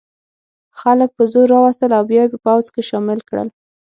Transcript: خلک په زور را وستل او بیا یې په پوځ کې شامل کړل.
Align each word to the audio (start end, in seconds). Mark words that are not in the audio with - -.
خلک 0.79 1.09
په 1.17 1.23
زور 1.31 1.47
را 1.53 1.59
وستل 1.63 1.91
او 1.97 2.03
بیا 2.09 2.21
یې 2.25 2.31
په 2.33 2.39
پوځ 2.45 2.65
کې 2.73 2.81
شامل 2.89 3.19
کړل. 3.29 3.47